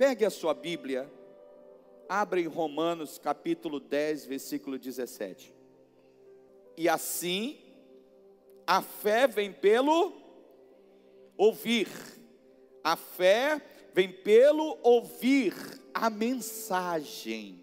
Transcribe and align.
Pegue 0.00 0.24
a 0.24 0.30
sua 0.30 0.54
Bíblia, 0.54 1.12
abra 2.08 2.40
em 2.40 2.46
Romanos 2.46 3.18
capítulo 3.18 3.78
10, 3.78 4.24
versículo 4.24 4.78
17. 4.78 5.54
E 6.74 6.88
assim, 6.88 7.58
a 8.66 8.80
fé 8.80 9.26
vem 9.26 9.52
pelo 9.52 10.14
ouvir, 11.36 11.86
a 12.82 12.96
fé 12.96 13.60
vem 13.92 14.10
pelo 14.10 14.78
ouvir 14.82 15.52
a 15.92 16.08
mensagem. 16.08 17.62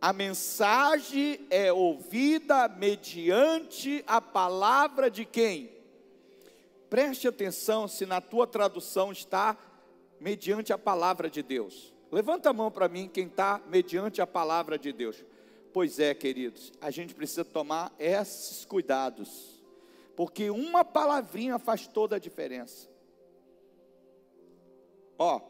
A 0.00 0.12
mensagem 0.12 1.46
é 1.50 1.72
ouvida 1.72 2.66
mediante 2.66 4.02
a 4.08 4.20
palavra 4.20 5.08
de 5.08 5.24
quem? 5.24 5.70
Preste 6.90 7.28
atenção 7.28 7.86
se 7.86 8.04
na 8.04 8.20
tua 8.20 8.44
tradução 8.44 9.12
está 9.12 9.56
mediante 10.20 10.72
a 10.72 10.78
palavra 10.78 11.30
de 11.30 11.42
Deus. 11.42 11.94
Levanta 12.10 12.50
a 12.50 12.52
mão 12.52 12.70
para 12.70 12.88
mim 12.88 13.08
quem 13.08 13.26
está 13.26 13.60
mediante 13.68 14.20
a 14.20 14.26
palavra 14.26 14.78
de 14.78 14.92
Deus. 14.92 15.24
Pois 15.72 15.98
é, 15.98 16.14
queridos, 16.14 16.72
a 16.80 16.90
gente 16.90 17.14
precisa 17.14 17.44
tomar 17.44 17.94
esses 17.98 18.64
cuidados, 18.64 19.62
porque 20.16 20.50
uma 20.50 20.84
palavrinha 20.84 21.58
faz 21.58 21.86
toda 21.86 22.16
a 22.16 22.18
diferença. 22.18 22.88
Ó, 25.18 25.40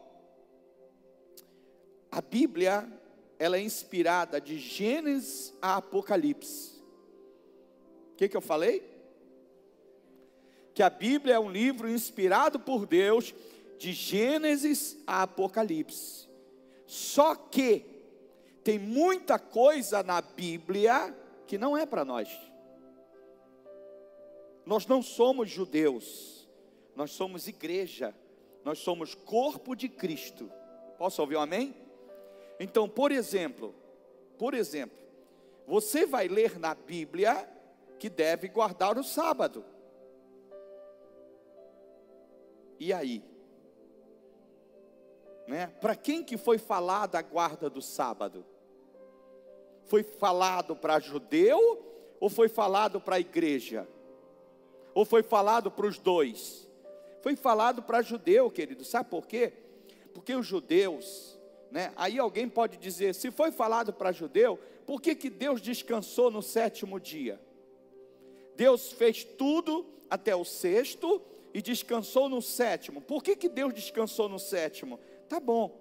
a 2.11 2.21
Bíblia, 2.21 2.87
ela 3.37 3.57
é 3.57 3.61
inspirada 3.61 4.41
de 4.41 4.57
Gênesis 4.57 5.53
a 5.61 5.77
Apocalipse. 5.77 6.79
O 8.13 8.15
que, 8.17 8.27
que 8.27 8.35
eu 8.35 8.41
falei? 8.41 8.83
Que 10.73 10.83
a 10.83 10.89
Bíblia 10.89 11.35
é 11.35 11.39
um 11.39 11.49
livro 11.49 11.89
inspirado 11.89 12.59
por 12.59 12.85
Deus 12.85 13.33
de 13.79 13.93
Gênesis 13.93 15.01
a 15.07 15.23
Apocalipse. 15.23 16.27
Só 16.85 17.33
que 17.33 17.85
tem 18.63 18.77
muita 18.77 19.39
coisa 19.39 20.03
na 20.03 20.21
Bíblia 20.21 21.15
que 21.47 21.57
não 21.57 21.77
é 21.77 21.85
para 21.85 22.03
nós. 22.03 22.29
Nós 24.65 24.85
não 24.85 25.01
somos 25.01 25.49
judeus, 25.49 26.47
nós 26.95 27.11
somos 27.11 27.47
igreja, 27.47 28.13
nós 28.65 28.79
somos 28.79 29.15
corpo 29.15 29.73
de 29.73 29.87
Cristo. 29.87 30.51
Posso 30.97 31.21
ouvir 31.21 31.37
um 31.37 31.41
amém? 31.41 31.73
Então, 32.59 32.87
por 32.89 33.11
exemplo, 33.13 33.73
por 34.37 34.53
exemplo, 34.53 34.97
você 35.65 36.05
vai 36.05 36.27
ler 36.27 36.59
na 36.59 36.75
Bíblia 36.75 37.49
que 37.97 38.09
deve 38.09 38.49
guardar 38.49 38.97
o 38.97 39.03
sábado. 39.03 39.63
E 42.77 42.91
aí? 42.91 43.23
Né? 45.49 45.67
Para 45.81 45.95
quem 45.95 46.23
que 46.23 46.37
foi 46.37 46.59
falada 46.59 47.17
a 47.17 47.23
guarda 47.23 47.71
do 47.71 47.81
sábado? 47.81 48.45
Foi 49.85 50.03
falado 50.03 50.75
para 50.75 50.99
judeu 50.99 51.83
ou 52.19 52.29
foi 52.29 52.47
falado 52.47 53.01
para 53.01 53.15
a 53.15 53.19
igreja? 53.19 53.87
Ou 54.93 55.03
foi 55.03 55.23
falado 55.23 55.71
para 55.71 55.87
os 55.87 55.97
dois? 55.97 56.69
Foi 57.23 57.35
falado 57.35 57.81
para 57.81 58.03
judeu, 58.03 58.51
querido. 58.51 58.85
Sabe 58.85 59.09
por 59.09 59.25
quê? 59.25 59.51
Porque 60.13 60.35
os 60.35 60.45
judeus 60.45 61.39
né? 61.71 61.93
Aí 61.95 62.17
alguém 62.17 62.47
pode 62.47 62.77
dizer: 62.77 63.13
se 63.13 63.31
foi 63.31 63.51
falado 63.51 63.93
para 63.93 64.11
judeu, 64.11 64.59
por 64.85 65.01
que, 65.01 65.15
que 65.15 65.29
Deus 65.29 65.61
descansou 65.61 66.31
no 66.31 66.41
sétimo 66.41 66.99
dia? 66.99 67.39
Deus 68.55 68.91
fez 68.91 69.23
tudo 69.23 69.85
até 70.09 70.35
o 70.35 70.43
sexto 70.43 71.21
e 71.53 71.61
descansou 71.61 72.27
no 72.27 72.41
sétimo. 72.41 73.01
Por 73.01 73.23
que, 73.23 73.35
que 73.35 73.47
Deus 73.47 73.73
descansou 73.73 74.27
no 74.27 74.39
sétimo? 74.39 74.99
Tá 75.29 75.39
bom. 75.39 75.79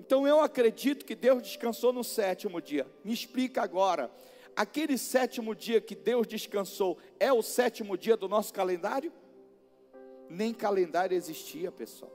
Então 0.00 0.26
eu 0.26 0.40
acredito 0.40 1.04
que 1.04 1.14
Deus 1.14 1.42
descansou 1.42 1.92
no 1.92 2.02
sétimo 2.02 2.60
dia. 2.60 2.86
Me 3.04 3.12
explica 3.12 3.60
agora. 3.62 4.10
Aquele 4.56 4.96
sétimo 4.96 5.54
dia 5.54 5.80
que 5.80 5.94
Deus 5.94 6.26
descansou 6.26 6.98
é 7.20 7.30
o 7.30 7.42
sétimo 7.42 7.98
dia 7.98 8.16
do 8.16 8.28
nosso 8.28 8.52
calendário? 8.52 9.12
Nem 10.28 10.54
calendário 10.54 11.14
existia, 11.14 11.70
pessoal. 11.70 12.12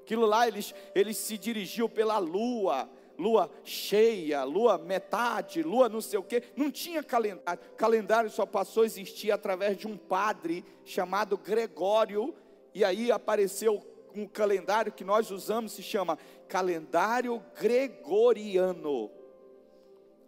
Aquilo 0.00 0.26
lá, 0.26 0.48
eles, 0.48 0.74
eles 0.94 1.16
se 1.18 1.36
dirigiam 1.38 1.88
pela 1.88 2.18
lua, 2.18 2.90
lua 3.18 3.50
cheia, 3.62 4.44
lua 4.44 4.78
metade, 4.78 5.62
lua 5.62 5.88
não 5.88 6.00
sei 6.00 6.18
o 6.18 6.22
que, 6.22 6.42
não 6.56 6.70
tinha 6.70 7.02
calendário. 7.02 7.62
Calendário 7.76 8.30
só 8.30 8.46
passou 8.46 8.82
a 8.82 8.86
existir 8.86 9.30
através 9.30 9.76
de 9.76 9.86
um 9.86 9.96
padre 9.96 10.64
chamado 10.84 11.36
Gregório, 11.36 12.34
e 12.74 12.84
aí 12.84 13.12
apareceu 13.12 13.93
um 14.14 14.26
calendário 14.26 14.92
que 14.92 15.04
nós 15.04 15.30
usamos, 15.30 15.72
se 15.72 15.82
chama 15.82 16.18
calendário 16.48 17.42
gregoriano. 17.58 19.10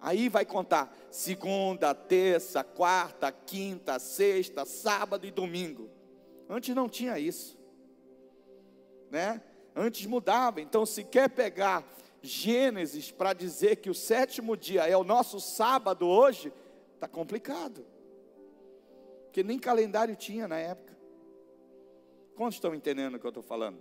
Aí 0.01 0.29
vai 0.29 0.45
contar 0.45 0.95
segunda, 1.11 1.95
terça, 1.95 2.63
quarta, 2.63 3.33
quinta, 3.33 3.99
sexta, 3.99 4.65
sábado 4.65 5.27
e 5.27 5.31
domingo. 5.31 5.91
Antes 6.49 6.75
não 6.75 6.89
tinha 6.89 7.19
isso, 7.19 7.59
né? 9.11 9.43
Antes 9.75 10.07
mudava. 10.07 10.61
Então, 10.61 10.87
se 10.87 11.03
quer 11.03 11.29
pegar 11.29 11.85
Gênesis 12.23 13.11
para 13.11 13.33
dizer 13.33 13.77
que 13.77 13.91
o 13.91 13.95
sétimo 13.95 14.57
dia 14.57 14.87
é 14.87 14.97
o 14.97 15.05
nosso 15.05 15.41
sábado 15.41 16.07
hoje, 16.07 16.53
está 16.95 17.07
complicado. 17.07 17.85
Porque 19.25 19.43
nem 19.43 19.59
calendário 19.59 20.17
tinha 20.17 20.49
na 20.49 20.59
época. 20.59 20.96
Quantos 22.37 22.57
estão 22.57 22.75
entendendo 22.75 23.15
o 23.15 23.19
que 23.19 23.27
eu 23.27 23.31
estou 23.31 23.43
falando? 23.43 23.81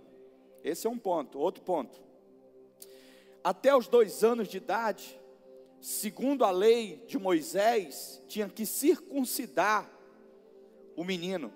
Esse 0.64 0.86
é 0.86 0.90
um 0.90 0.98
ponto. 0.98 1.38
Outro 1.38 1.62
ponto. 1.62 2.00
Até 3.44 3.76
os 3.76 3.86
dois 3.86 4.24
anos 4.24 4.48
de 4.48 4.56
idade, 4.56 5.20
segundo 5.80 6.44
a 6.44 6.50
lei 6.50 7.04
de 7.06 7.18
Moisés, 7.18 8.20
tinha 8.26 8.48
que 8.48 8.64
circuncidar 8.64 9.88
o 10.96 11.04
menino. 11.04 11.52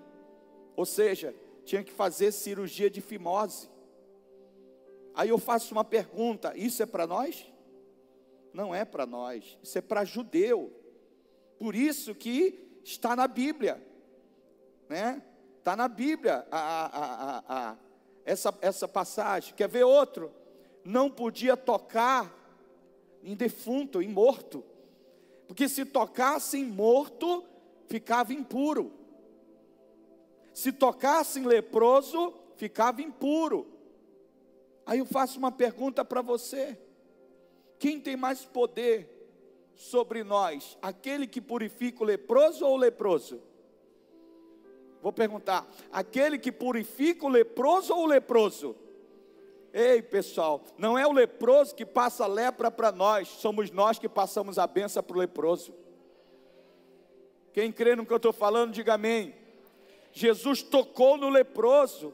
Ou 0.76 0.84
seja, 0.84 1.34
tinha 1.64 1.82
que 1.82 1.90
fazer 1.90 2.32
cirurgia 2.32 2.90
de 2.90 3.00
fimose. 3.00 3.68
Aí 5.14 5.30
eu 5.30 5.38
faço 5.38 5.72
uma 5.72 5.84
pergunta: 5.84 6.56
isso 6.56 6.82
é 6.82 6.86
para 6.86 7.06
nós? 7.06 7.50
Não 8.52 8.74
é 8.74 8.84
para 8.84 9.06
nós, 9.06 9.58
isso 9.62 9.78
é 9.78 9.80
para 9.80 10.04
judeu. 10.04 10.72
Por 11.58 11.74
isso 11.74 12.14
que 12.14 12.80
está 12.84 13.16
na 13.16 13.26
Bíblia, 13.26 13.82
né? 14.88 15.22
Está 15.60 15.76
na 15.76 15.88
Bíblia 15.88 16.47
a, 16.50 16.59
a, 16.59 17.43
a, 17.48 17.76
essa, 18.25 18.56
essa 18.62 18.88
passagem. 18.88 19.54
Quer 19.54 19.69
ver 19.69 19.84
outro? 19.84 20.32
Não 20.82 21.10
podia 21.10 21.54
tocar 21.54 22.34
em 23.22 23.37
defunto, 23.37 24.00
em 24.00 24.09
morto, 24.09 24.65
porque 25.47 25.69
se 25.69 25.84
tocasse 25.84 26.56
em 26.56 26.65
morto, 26.65 27.44
ficava 27.88 28.32
impuro. 28.32 28.91
Se 30.54 30.72
tocasse 30.72 31.38
em 31.38 31.44
leproso, 31.44 32.32
ficava 32.56 33.03
impuro. 33.03 33.66
Aí 34.87 35.00
eu 35.00 35.04
faço 35.04 35.38
uma 35.38 35.53
pergunta 35.53 36.03
para 36.03 36.22
você: 36.22 36.81
quem 37.78 38.00
tem 38.00 38.16
mais 38.16 38.47
poder 38.47 39.28
sobre 39.75 40.25
nós? 40.25 40.78
Aquele 40.81 41.27
que 41.27 41.42
purifica 41.42 42.03
o 42.03 42.06
leproso 42.06 42.65
ou 42.65 42.77
o 42.77 42.78
leproso? 42.78 43.49
Vou 45.02 45.12
perguntar: 45.12 45.66
aquele 45.90 46.38
que 46.38 46.52
purifica 46.52 47.26
o 47.26 47.28
leproso 47.28 47.94
ou 47.94 48.04
o 48.04 48.06
leproso? 48.06 48.76
Ei, 49.72 50.02
pessoal, 50.02 50.62
não 50.76 50.98
é 50.98 51.06
o 51.06 51.12
leproso 51.12 51.74
que 51.74 51.86
passa 51.86 52.26
lepra 52.26 52.70
para 52.70 52.90
nós, 52.90 53.28
somos 53.28 53.70
nós 53.70 53.98
que 53.98 54.08
passamos 54.08 54.58
a 54.58 54.66
benção 54.66 55.02
para 55.02 55.16
o 55.16 55.20
leproso. 55.20 55.72
Quem 57.52 57.70
crê 57.70 57.94
no 57.94 58.04
que 58.04 58.12
eu 58.12 58.16
estou 58.16 58.32
falando, 58.32 58.72
diga 58.72 58.94
amém. 58.94 59.34
Jesus 60.12 60.62
tocou 60.62 61.16
no 61.16 61.28
leproso, 61.28 62.12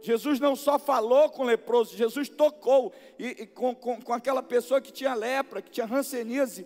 Jesus 0.00 0.38
não 0.40 0.54
só 0.56 0.78
falou 0.78 1.28
com 1.28 1.42
o 1.42 1.46
leproso, 1.46 1.96
Jesus 1.96 2.28
tocou 2.28 2.92
e, 3.18 3.42
e 3.42 3.46
com, 3.46 3.74
com, 3.74 4.00
com, 4.00 4.12
aquela 4.12 4.42
pessoa 4.42 4.80
que 4.80 4.92
tinha 4.92 5.12
lepra, 5.14 5.60
que 5.60 5.70
tinha 5.70 5.86
rancenise. 5.86 6.64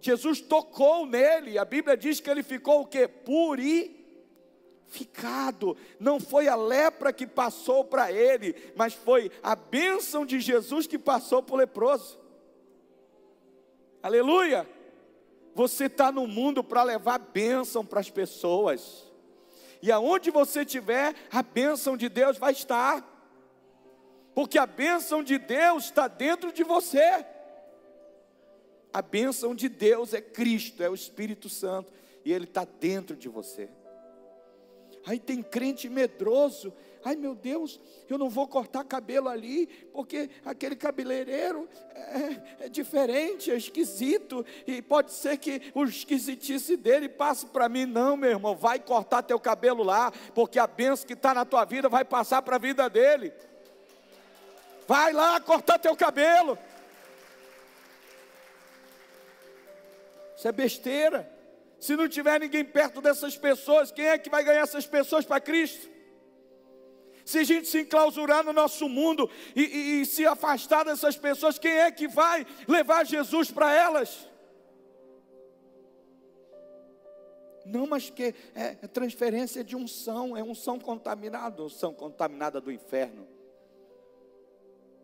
Jesus 0.00 0.40
tocou 0.40 1.06
nele. 1.06 1.58
A 1.58 1.64
Bíblia 1.64 1.96
diz 1.96 2.20
que 2.20 2.28
ele 2.28 2.42
ficou 2.42 2.82
o 2.82 2.86
que? 2.86 3.08
Purificado. 4.88 5.76
Não 6.00 6.18
foi 6.18 6.48
a 6.48 6.56
lepra 6.56 7.12
que 7.12 7.26
passou 7.26 7.84
para 7.84 8.10
ele, 8.10 8.54
mas 8.74 8.94
foi 8.94 9.30
a 9.42 9.54
bênção 9.54 10.24
de 10.24 10.40
Jesus 10.40 10.86
que 10.86 10.98
passou 10.98 11.42
para 11.42 11.54
o 11.54 11.58
leproso. 11.58 12.18
Aleluia! 14.02 14.68
Você 15.54 15.86
está 15.86 16.10
no 16.10 16.26
mundo 16.26 16.62
para 16.62 16.82
levar 16.82 17.18
bênção 17.18 17.84
para 17.84 18.00
as 18.00 18.08
pessoas. 18.08 19.04
E 19.82 19.92
aonde 19.92 20.30
você 20.30 20.62
estiver, 20.62 21.14
a 21.30 21.42
bênção 21.42 21.96
de 21.96 22.08
Deus 22.08 22.38
vai 22.38 22.52
estar. 22.52 23.04
Porque 24.34 24.58
a 24.58 24.66
bênção 24.66 25.22
de 25.22 25.36
Deus 25.36 25.84
está 25.84 26.08
dentro 26.08 26.52
de 26.52 26.62
você. 26.62 27.26
A 28.92 29.02
bênção 29.02 29.54
de 29.54 29.68
Deus 29.68 30.14
é 30.14 30.20
Cristo, 30.20 30.82
é 30.82 30.88
o 30.88 30.94
Espírito 30.94 31.48
Santo, 31.48 31.92
e 32.24 32.32
Ele 32.32 32.44
está 32.44 32.64
dentro 32.64 33.16
de 33.16 33.28
você. 33.28 33.68
Aí 35.08 35.18
tem 35.18 35.42
crente 35.42 35.88
medroso, 35.88 36.70
Ai 37.04 37.14
meu 37.16 37.34
Deus, 37.34 37.80
eu 38.08 38.18
não 38.18 38.28
vou 38.28 38.46
cortar 38.46 38.84
cabelo 38.84 39.28
ali, 39.28 39.66
porque 39.92 40.28
aquele 40.44 40.74
cabeleireiro 40.74 41.68
é, 41.94 42.66
é 42.66 42.68
diferente, 42.68 43.50
é 43.50 43.56
esquisito, 43.56 44.44
e 44.66 44.82
pode 44.82 45.12
ser 45.12 45.38
que 45.38 45.72
o 45.74 45.84
esquisitice 45.84 46.76
dele 46.76 47.08
passe 47.08 47.46
para 47.46 47.68
mim. 47.68 47.86
Não, 47.86 48.16
meu 48.16 48.30
irmão, 48.30 48.54
vai 48.56 48.78
cortar 48.78 49.22
teu 49.22 49.38
cabelo 49.38 49.82
lá, 49.82 50.12
porque 50.34 50.58
a 50.58 50.66
benção 50.66 51.06
que 51.06 51.12
está 51.12 51.32
na 51.32 51.44
tua 51.44 51.64
vida 51.64 51.88
vai 51.88 52.04
passar 52.04 52.42
para 52.42 52.56
a 52.56 52.58
vida 52.58 52.90
dele. 52.90 53.32
Vai 54.86 55.12
lá 55.12 55.40
cortar 55.40 55.78
teu 55.78 55.94
cabelo. 55.94 56.58
Isso 60.36 60.48
é 60.48 60.52
besteira. 60.52 61.37
Se 61.78 61.94
não 61.96 62.08
tiver 62.08 62.40
ninguém 62.40 62.64
perto 62.64 63.00
dessas 63.00 63.36
pessoas, 63.36 63.92
quem 63.92 64.06
é 64.06 64.18
que 64.18 64.28
vai 64.28 64.42
ganhar 64.42 64.62
essas 64.62 64.86
pessoas 64.86 65.24
para 65.24 65.40
Cristo? 65.40 65.88
Se 67.24 67.38
a 67.38 67.44
gente 67.44 67.68
se 67.68 67.80
enclausurar 67.80 68.42
no 68.42 68.52
nosso 68.52 68.88
mundo 68.88 69.30
e, 69.54 69.62
e, 69.62 70.00
e 70.00 70.06
se 70.06 70.26
afastar 70.26 70.84
dessas 70.84 71.16
pessoas, 71.16 71.58
quem 71.58 71.72
é 71.72 71.90
que 71.90 72.08
vai 72.08 72.46
levar 72.66 73.04
Jesus 73.04 73.50
para 73.50 73.72
elas? 73.72 74.26
Não, 77.66 77.86
mas 77.86 78.08
que 78.08 78.34
é, 78.54 78.78
é 78.82 78.86
transferência 78.88 79.62
de 79.62 79.76
unção, 79.76 80.34
é 80.34 80.42
unção 80.42 80.80
contaminada, 80.80 81.62
unção 81.62 81.92
contaminada 81.92 82.60
do 82.60 82.72
inferno. 82.72 83.28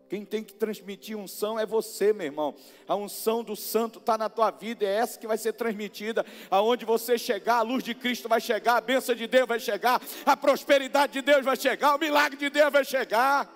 Quem 0.07 0.23
tem 0.23 0.43
que 0.43 0.53
transmitir 0.53 1.17
unção 1.17 1.59
é 1.59 1.65
você, 1.65 2.13
meu 2.13 2.27
irmão. 2.27 2.55
A 2.87 2.95
unção 2.95 3.43
do 3.43 3.55
santo 3.55 3.97
está 3.97 4.17
na 4.17 4.29
tua 4.29 4.51
vida, 4.51 4.85
é 4.85 4.95
essa 4.97 5.17
que 5.19 5.25
vai 5.25 5.37
ser 5.37 5.53
transmitida. 5.53 6.23
Aonde 6.49 6.85
você 6.85 7.17
chegar, 7.17 7.55
a 7.55 7.61
luz 7.63 7.83
de 7.83 7.95
Cristo 7.95 8.29
vai 8.29 8.39
chegar, 8.39 8.77
a 8.77 8.81
bênção 8.81 9.15
de 9.15 9.25
Deus 9.25 9.47
vai 9.47 9.59
chegar, 9.59 9.99
a 10.25 10.37
prosperidade 10.37 11.13
de 11.13 11.21
Deus 11.21 11.43
vai 11.43 11.55
chegar, 11.55 11.95
o 11.95 11.99
milagre 11.99 12.37
de 12.37 12.49
Deus 12.51 12.71
vai 12.71 12.85
chegar. 12.85 13.51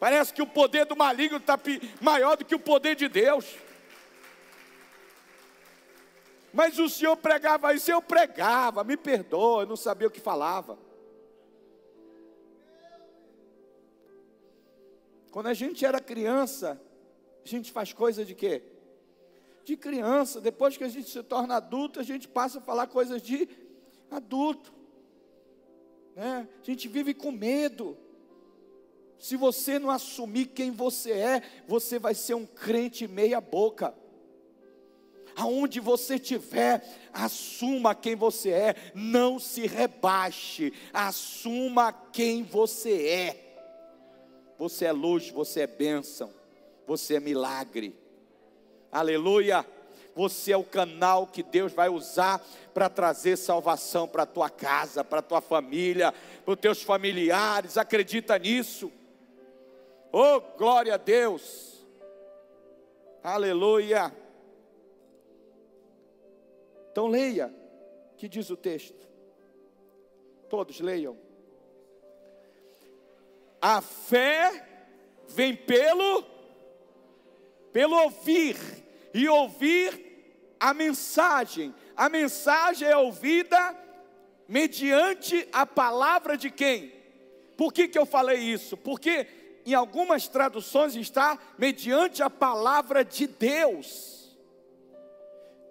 Parece 0.00 0.34
que 0.34 0.42
o 0.42 0.46
poder 0.46 0.86
do 0.86 0.96
maligno 0.96 1.36
está 1.36 1.58
maior 2.00 2.36
do 2.36 2.44
que 2.44 2.56
o 2.56 2.58
poder 2.58 2.96
de 2.96 3.08
Deus. 3.08 3.46
Mas 6.52 6.78
o 6.80 6.88
Senhor 6.88 7.16
pregava 7.16 7.72
isso, 7.72 7.92
eu 7.92 8.02
pregava, 8.02 8.82
me 8.82 8.96
perdoa, 8.96 9.62
eu 9.62 9.66
não 9.66 9.76
sabia 9.76 10.08
o 10.08 10.10
que 10.10 10.20
falava. 10.20 10.76
Quando 15.32 15.46
a 15.46 15.54
gente 15.54 15.82
era 15.86 15.98
criança, 15.98 16.78
a 17.42 17.48
gente 17.48 17.72
faz 17.72 17.90
coisa 17.90 18.22
de 18.22 18.34
quê? 18.34 18.62
De 19.64 19.78
criança. 19.78 20.42
Depois 20.42 20.76
que 20.76 20.84
a 20.84 20.88
gente 20.88 21.08
se 21.08 21.22
torna 21.22 21.56
adulto, 21.56 21.98
a 21.98 22.02
gente 22.02 22.28
passa 22.28 22.58
a 22.58 22.60
falar 22.60 22.86
coisas 22.86 23.22
de 23.22 23.48
adulto. 24.10 24.70
Né? 26.14 26.46
A 26.60 26.64
gente 26.64 26.86
vive 26.86 27.14
com 27.14 27.32
medo. 27.32 27.96
Se 29.18 29.34
você 29.34 29.78
não 29.78 29.88
assumir 29.88 30.46
quem 30.48 30.70
você 30.70 31.12
é, 31.12 31.42
você 31.66 31.98
vai 31.98 32.14
ser 32.14 32.34
um 32.34 32.44
crente 32.44 33.08
meia 33.08 33.40
boca. 33.40 33.94
Aonde 35.34 35.80
você 35.80 36.16
estiver, 36.16 36.86
assuma 37.10 37.94
quem 37.94 38.14
você 38.14 38.50
é, 38.50 38.74
não 38.94 39.38
se 39.38 39.66
rebaixe, 39.66 40.74
assuma 40.92 41.90
quem 41.90 42.42
você 42.42 43.08
é. 43.08 43.51
Você 44.62 44.84
é 44.84 44.92
luz, 44.92 45.28
você 45.28 45.62
é 45.62 45.66
bênção, 45.66 46.32
você 46.86 47.16
é 47.16 47.20
milagre. 47.20 47.96
Aleluia! 48.92 49.66
Você 50.14 50.52
é 50.52 50.56
o 50.56 50.62
canal 50.62 51.26
que 51.26 51.42
Deus 51.42 51.72
vai 51.72 51.88
usar 51.88 52.40
para 52.72 52.88
trazer 52.88 53.36
salvação 53.36 54.06
para 54.06 54.22
a 54.22 54.26
tua 54.26 54.48
casa, 54.48 55.02
para 55.02 55.18
a 55.18 55.22
tua 55.22 55.40
família, 55.40 56.14
para 56.44 56.54
os 56.54 56.60
teus 56.60 56.80
familiares. 56.80 57.76
Acredita 57.76 58.38
nisso. 58.38 58.92
Oh, 60.12 60.40
glória 60.56 60.94
a 60.94 60.96
Deus. 60.96 61.84
Aleluia. 63.20 64.14
Então 66.92 67.08
leia, 67.08 67.52
que 68.16 68.28
diz 68.28 68.48
o 68.48 68.56
texto. 68.56 69.08
Todos 70.48 70.78
leiam. 70.78 71.21
A 73.62 73.80
fé 73.80 74.66
vem 75.28 75.54
pelo 75.54 76.32
pelo 77.72 77.96
ouvir 77.96 78.56
e 79.14 79.28
ouvir 79.28 80.56
a 80.60 80.74
mensagem. 80.74 81.74
A 81.96 82.08
mensagem 82.08 82.86
é 82.86 82.96
ouvida 82.96 83.76
mediante 84.48 85.48
a 85.52 85.64
palavra 85.64 86.36
de 86.36 86.50
quem? 86.50 86.92
Por 87.56 87.72
que, 87.72 87.88
que 87.88 87.98
eu 87.98 88.04
falei 88.04 88.38
isso? 88.38 88.76
Porque 88.76 89.26
em 89.64 89.74
algumas 89.74 90.28
traduções 90.28 90.96
está 90.96 91.38
mediante 91.56 92.22
a 92.22 92.28
palavra 92.28 93.04
de 93.04 93.26
Deus. 93.26 94.36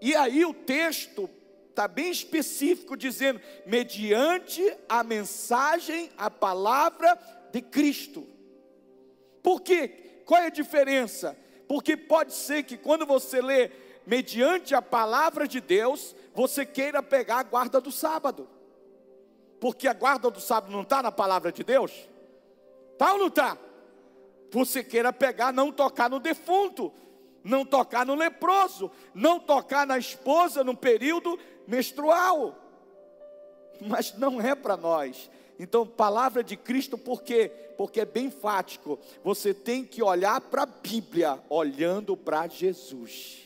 E 0.02 0.16
aí 0.16 0.46
o 0.46 0.54
texto 0.54 1.30
está 1.70 1.88
bem 1.88 2.10
específico, 2.10 2.96
dizendo: 2.96 3.42
mediante 3.66 4.76
a 4.88 5.04
mensagem, 5.04 6.10
a 6.18 6.30
palavra 6.30 7.20
de 7.52 7.62
Cristo. 7.62 8.28
Por 9.44 9.62
quê? 9.62 10.24
Qual 10.26 10.42
é 10.42 10.48
a 10.48 10.50
diferença? 10.50 11.38
Porque 11.68 11.96
pode 11.96 12.34
ser 12.34 12.64
que 12.64 12.78
quando 12.78 13.06
você 13.06 13.42
lê 13.42 13.72
mediante 14.06 14.74
a 14.76 14.82
palavra 14.82 15.48
de 15.48 15.60
Deus, 15.62 16.16
você 16.34 16.66
queira 16.66 17.02
pegar 17.04 17.40
a 17.40 17.44
guarda 17.44 17.80
do 17.80 17.92
sábado. 17.92 18.48
Porque 19.60 19.88
a 19.88 19.94
guarda 19.94 20.30
do 20.30 20.40
sábado 20.40 20.72
não 20.72 20.82
está 20.82 21.04
na 21.04 21.12
palavra 21.12 21.52
de 21.52 21.64
Deus? 21.64 21.92
Está 22.94 23.14
ou 23.14 23.20
não 23.20 23.28
está? 23.28 23.58
Você 24.52 24.84
queira 24.84 25.14
pegar, 25.14 25.54
não 25.54 25.72
tocar 25.72 26.10
no 26.10 26.20
defunto, 26.20 26.92
não 27.44 27.66
tocar 27.66 28.06
no 28.06 28.16
leproso, 28.16 28.92
não 29.14 29.40
tocar 29.40 29.88
na 29.88 29.98
esposa 29.98 30.64
no 30.64 30.76
período 30.76 31.40
menstrual. 31.68 32.56
Mas 33.80 34.18
não 34.18 34.42
é 34.42 34.54
para 34.56 34.76
nós. 34.76 35.30
Então, 35.60 35.86
palavra 35.86 36.44
de 36.44 36.56
Cristo, 36.56 36.98
por 36.98 37.22
quê? 37.22 37.52
Porque 37.78 38.02
é 38.02 38.06
bem 38.06 38.30
fático. 38.32 39.00
Você 39.24 39.54
tem 39.54 39.84
que 39.84 40.02
olhar 40.02 40.42
para 40.42 40.64
a 40.64 40.66
Bíblia, 40.66 41.40
olhando 41.50 42.18
para 42.18 42.48
Jesus. 42.48 43.40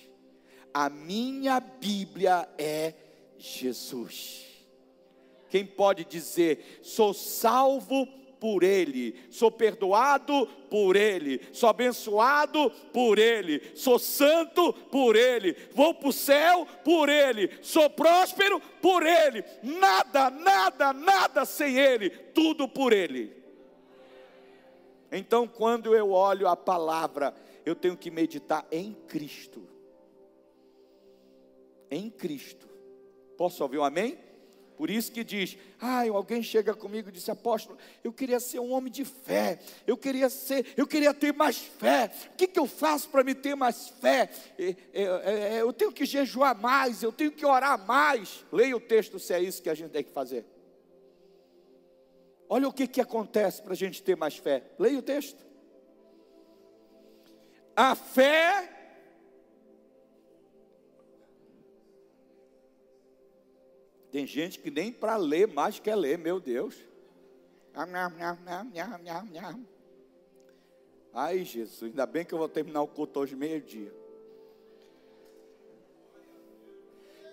A 0.73 0.89
minha 0.89 1.59
Bíblia 1.59 2.47
é 2.57 2.93
Jesus. 3.37 4.45
Quem 5.49 5.65
pode 5.65 6.03
dizer, 6.03 6.81
sou 6.83 7.13
salvo 7.13 8.07
por 8.39 8.63
Ele, 8.63 9.15
sou 9.29 9.51
perdoado 9.51 10.47
por 10.69 10.95
Ele, 10.95 11.41
sou 11.51 11.69
abençoado 11.69 12.69
por 12.91 13.17
Ele, 13.17 13.61
sou 13.75 13.97
santo 13.97 14.73
por 14.73 15.15
Ele, 15.15 15.55
vou 15.71 15.93
para 15.93 16.09
o 16.09 16.13
céu 16.13 16.67
por 16.83 17.09
Ele, 17.09 17.49
sou 17.61 17.89
próspero 17.89 18.59
por 18.81 19.05
Ele, 19.05 19.43
nada, 19.63 20.29
nada, 20.29 20.93
nada 20.93 21.45
sem 21.45 21.77
Ele, 21.77 22.09
tudo 22.09 22.67
por 22.67 22.93
Ele. 22.93 23.43
Então, 25.11 25.47
quando 25.47 25.95
eu 25.95 26.11
olho 26.11 26.47
a 26.47 26.55
palavra, 26.55 27.33
eu 27.65 27.75
tenho 27.75 27.95
que 27.95 28.11
meditar 28.11 28.65
em 28.71 28.93
Cristo. 29.07 29.65
Em 31.89 32.09
Cristo. 32.09 32.67
Posso 33.37 33.63
ouvir 33.63 33.77
um 33.77 33.83
amém? 33.83 34.17
Por 34.77 34.89
isso 34.89 35.11
que 35.11 35.23
diz: 35.23 35.57
ah, 35.79 36.03
alguém 36.13 36.43
chega 36.43 36.73
comigo 36.73 37.09
e 37.09 37.11
disse, 37.11 37.31
apóstolo, 37.31 37.77
eu 38.03 38.11
queria 38.11 38.39
ser 38.39 38.59
um 38.59 38.71
homem 38.71 38.91
de 38.91 39.05
fé, 39.05 39.59
eu 39.87 39.97
queria 39.97 40.29
ser, 40.29 40.73
eu 40.75 40.85
queria 40.85 41.13
ter 41.13 41.33
mais 41.33 41.57
fé. 41.57 42.11
O 42.33 42.35
que, 42.35 42.47
que 42.47 42.59
eu 42.59 42.67
faço 42.67 43.09
para 43.09 43.23
me 43.23 43.33
ter 43.33 43.55
mais 43.55 43.89
fé? 44.01 44.29
Eu 45.59 45.71
tenho 45.71 45.91
que 45.91 46.05
jejuar 46.05 46.59
mais, 46.59 47.03
eu 47.03 47.11
tenho 47.11 47.31
que 47.31 47.45
orar 47.45 47.85
mais. 47.85 48.45
Leia 48.51 48.75
o 48.75 48.81
texto 48.81 49.19
se 49.19 49.33
é 49.33 49.39
isso 49.39 49.61
que 49.61 49.69
a 49.69 49.75
gente 49.75 49.91
tem 49.91 50.03
que 50.03 50.11
fazer. 50.11 50.45
Olha 52.47 52.67
o 52.67 52.73
que, 52.73 52.87
que 52.87 53.01
acontece 53.01 53.61
para 53.61 53.73
a 53.73 53.77
gente 53.77 54.03
ter 54.03 54.15
mais 54.15 54.37
fé. 54.37 54.63
Leia 54.77 54.99
o 54.99 55.01
texto. 55.01 55.43
A 57.75 57.95
fé 57.95 58.74
Tem 64.15 64.25
gente 64.25 64.59
que 64.59 64.71
nem 64.71 64.93
para 64.93 65.17
ler 65.17 65.45
mais 65.45 65.77
quer 65.77 65.93
ler, 65.93 66.17
meu 66.17 66.39
Deus. 66.39 66.73
Ai, 71.11 71.43
Jesus, 71.43 71.83
ainda 71.83 72.05
bem 72.05 72.23
que 72.23 72.33
eu 72.33 72.37
vou 72.37 72.47
terminar 72.47 72.81
o 72.81 72.87
culto 72.87 73.19
hoje 73.19 73.35
meio-dia. 73.35 73.93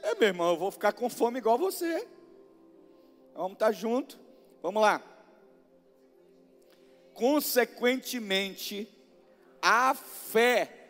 É, 0.03 0.17
meu 0.17 0.27
irmão, 0.27 0.51
eu 0.51 0.57
vou 0.57 0.73
ficar 0.73 0.93
com 0.93 1.09
fome 1.09 1.39
igual 1.39 1.57
você. 1.57 2.05
Vamos 3.33 3.53
estar 3.53 3.71
junto. 3.71 4.19
Vamos 4.61 4.83
lá. 4.83 5.01
Consequentemente, 7.15 8.89
a 9.63 9.95
fé 9.95 10.89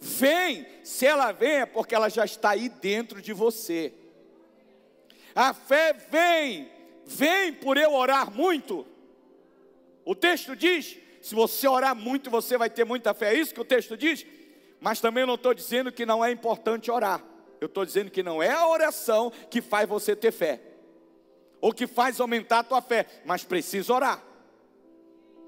vem, 0.00 0.66
se 0.82 1.04
ela 1.04 1.32
vem 1.32 1.56
é 1.56 1.66
porque 1.66 1.94
ela 1.94 2.08
já 2.08 2.24
está 2.24 2.52
aí 2.52 2.70
dentro 2.70 3.20
de 3.20 3.34
você. 3.34 3.92
A 5.34 5.52
fé 5.52 5.92
vem, 5.92 6.70
vem 7.04 7.52
por 7.52 7.76
eu 7.76 7.92
orar 7.92 8.30
muito. 8.30 8.86
O 10.04 10.14
texto 10.14 10.54
diz: 10.54 10.96
se 11.20 11.34
você 11.34 11.66
orar 11.66 11.96
muito, 11.96 12.30
você 12.30 12.56
vai 12.56 12.70
ter 12.70 12.84
muita 12.84 13.12
fé. 13.12 13.34
É 13.34 13.38
isso 13.38 13.54
que 13.54 13.60
o 13.60 13.64
texto 13.64 13.96
diz? 13.96 14.24
Mas 14.80 15.00
também 15.00 15.26
não 15.26 15.34
estou 15.34 15.54
dizendo 15.54 15.90
que 15.90 16.04
não 16.04 16.24
é 16.24 16.30
importante 16.30 16.90
orar. 16.90 17.24
Eu 17.60 17.66
estou 17.66 17.84
dizendo 17.84 18.10
que 18.10 18.22
não 18.22 18.42
é 18.42 18.50
a 18.50 18.68
oração 18.68 19.32
que 19.50 19.62
faz 19.62 19.88
você 19.88 20.14
ter 20.14 20.30
fé, 20.30 20.60
ou 21.60 21.72
que 21.72 21.86
faz 21.86 22.20
aumentar 22.20 22.58
a 22.58 22.64
tua 22.64 22.82
fé, 22.82 23.06
mas 23.24 23.42
precisa 23.42 23.92
orar. 23.92 24.22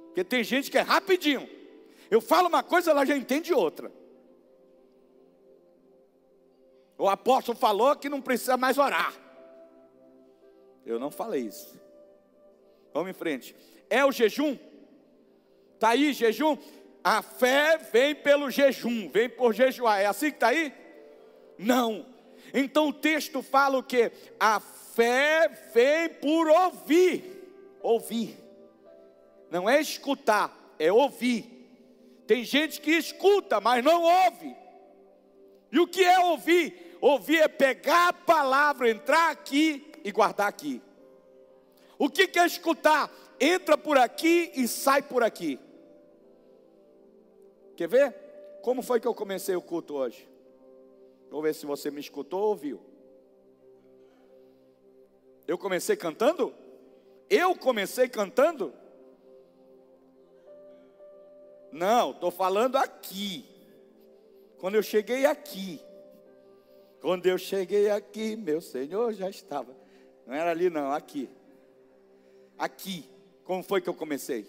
Porque 0.07 0.25
tem 0.25 0.43
gente 0.43 0.71
que 0.71 0.79
é 0.79 0.81
rapidinho. 0.81 1.47
Eu 2.11 2.23
falo 2.23 2.49
uma 2.49 2.63
coisa, 2.63 2.91
ela 2.91 3.05
já 3.05 3.15
entende 3.15 3.53
outra. 3.53 3.93
O 6.97 7.09
apóstolo 7.09 7.59
falou 7.59 7.95
que 7.97 8.09
não 8.09 8.23
precisa 8.23 8.57
mais 8.57 8.79
orar. 8.79 9.26
Eu 10.87 11.01
não 11.01 11.11
falei 11.11 11.43
isso. 11.43 11.79
Vamos 12.95 13.11
em 13.11 13.13
frente. 13.13 13.55
É 13.91 14.05
o 14.05 14.13
jejum? 14.13 14.57
Está 15.75 15.91
aí 15.91 16.13
jejum? 16.13 16.57
A 17.03 17.21
fé 17.23 17.77
vem 17.77 18.15
pelo 18.15 18.51
jejum, 18.51 19.09
vem 19.09 19.29
por 19.29 19.53
jejuar. 19.53 20.01
É 20.01 20.07
assim 20.07 20.31
que 20.31 20.37
está 20.37 20.49
aí? 20.49 20.73
Não. 21.59 22.07
Então 22.55 22.89
o 22.89 22.93
texto 22.93 23.43
fala 23.43 23.79
o 23.79 23.83
que? 23.83 24.11
A 24.39 24.61
fé 24.61 25.49
vem 25.75 26.09
por 26.09 26.49
ouvir. 26.49 27.79
Ouvir. 27.83 28.39
Não 29.51 29.69
é 29.69 29.81
escutar, 29.81 30.75
é 30.79 30.93
ouvir. 30.93 31.53
Tem 32.27 32.45
gente 32.45 32.81
que 32.81 32.93
escuta, 32.93 33.61
mas 33.61 33.85
não 33.85 34.03
ouve. 34.03 34.57
E 35.71 35.79
o 35.79 35.87
que 35.87 36.03
é 36.03 36.19
ouvir? 36.21 36.97
Ouvir 37.01 37.39
é 37.39 37.49
pegar 37.49 38.09
a 38.09 38.13
palavra, 38.13 38.91
entrar 38.91 39.31
aqui 39.31 39.93
e 40.07 40.13
guardar 40.13 40.47
aqui. 40.47 40.81
O 41.99 42.09
que 42.09 42.39
é 42.39 42.47
escutar? 42.47 43.13
Entra 43.41 43.77
por 43.77 43.99
aqui 43.99 44.53
e 44.55 44.69
sai 44.69 45.03
por 45.03 45.25
aqui. 45.25 45.59
Quer 47.77 47.89
ver? 47.89 48.13
Como 48.63 48.83
foi 48.83 49.01
que 49.01 49.09
eu 49.09 49.15
comecei 49.15 49.57
o 49.57 49.61
culto 49.61 49.95
hoje? 49.95 50.29
Vou 51.29 51.43
ver 51.43 51.57
se 51.57 51.67
você 51.67 51.91
me 51.91 52.01
escutou 52.01 52.41
ou 52.41 52.49
ouviu. 52.51 52.81
Eu 55.45 55.59
comecei 55.59 55.97
cantando? 55.97 56.55
Eu 57.29 57.57
comecei 57.57 58.09
cantando? 58.09 58.73
Não, 61.73 62.13
estou 62.13 62.31
falando 62.31 62.77
aqui. 62.77 63.45
Quando 64.59 64.77
eu 64.77 64.85
cheguei 64.85 65.27
aqui, 65.27 65.81
quando 67.01 67.27
eu 67.27 67.37
cheguei 67.37 67.91
aqui, 67.91 68.37
meu 68.37 68.61
Senhor 68.61 69.13
já 69.13 69.29
estava. 69.29 69.86
Não 70.27 70.35
era 70.35 70.51
ali, 70.51 70.69
não, 70.69 70.93
aqui. 70.93 71.29
Aqui. 72.59 73.09
Como 73.45 73.63
foi 73.63 73.81
que 73.81 73.89
eu 73.89 73.95
comecei? 73.95 74.47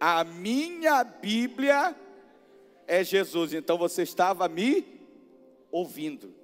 A 0.00 0.24
minha 0.24 1.04
Bíblia 1.04 1.96
é 2.88 3.04
Jesus. 3.04 3.54
Então 3.54 3.78
você 3.78 4.02
estava 4.02 4.48
me 4.48 4.84
ouvindo. 5.70 6.34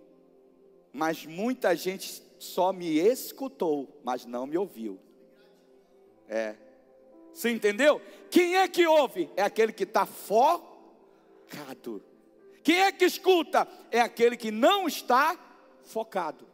Mas 0.93 1.27
muita 1.27 1.75
gente 1.75 2.23
só 2.39 2.73
me 2.73 2.99
escutou, 2.99 4.01
mas 4.05 4.25
não 4.25 4.47
me 4.47 4.57
ouviu. 4.57 4.99
É. 6.29 6.55
Você 7.33 7.51
entendeu? 7.51 8.01
Quem 8.31 8.57
é 8.57 8.69
que 8.69 8.87
ouve? 8.87 9.29
É 9.37 9.43
aquele 9.43 9.73
que 9.73 9.83
está 9.85 10.07
focado. 10.07 12.03
Quem 12.69 12.81
é 12.81 12.93
que 12.93 13.07
escuta? 13.07 13.67
É 13.91 13.99
aquele 13.99 14.37
que 14.37 14.51
não 14.51 14.87
está 14.87 15.35
focado. 15.85 16.47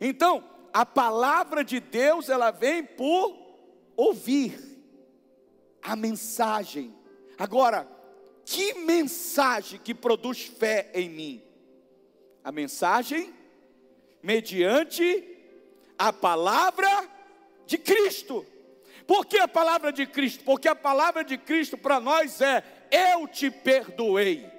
Então, 0.00 0.42
a 0.72 0.84
palavra 0.84 1.62
de 1.62 1.78
Deus, 1.78 2.28
ela 2.28 2.50
vem 2.50 2.82
por 2.82 3.32
ouvir 3.94 4.58
a 5.80 5.94
mensagem. 5.94 6.92
Agora, 7.38 7.88
que 8.44 8.74
mensagem 8.74 9.78
que 9.78 9.94
produz 9.94 10.42
fé 10.42 10.90
em 10.92 11.08
mim? 11.08 11.42
A 12.42 12.50
mensagem 12.50 13.32
mediante 14.20 15.38
a 15.96 16.12
palavra 16.12 17.08
de 17.64 17.78
Cristo. 17.78 18.44
Por 19.06 19.24
que 19.24 19.38
a 19.38 19.46
palavra 19.46 19.92
de 19.92 20.04
Cristo? 20.04 20.42
Porque 20.42 20.66
a 20.66 20.74
palavra 20.74 21.22
de 21.22 21.38
Cristo 21.38 21.78
para 21.78 22.00
nós 22.00 22.40
é: 22.40 22.64
Eu 22.90 23.28
te 23.28 23.52
perdoei. 23.52 24.51